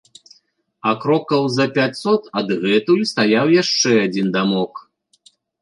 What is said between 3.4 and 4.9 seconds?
яшчэ адзін дамок.